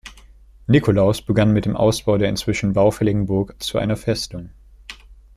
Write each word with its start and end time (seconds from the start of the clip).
Nikolaus 0.65 1.21
begann 1.21 1.51
mit 1.53 1.65
dem 1.65 1.75
Ausbau 1.75 2.17
der 2.17 2.27
inzwischen 2.27 2.73
baufälligen 2.73 3.27
Burg 3.27 3.61
zu 3.61 3.77
einer 3.77 3.95
Festung. 3.97 4.49